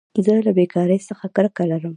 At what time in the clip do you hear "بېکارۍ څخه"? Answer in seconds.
0.57-1.25